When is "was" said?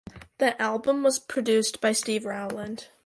1.03-1.19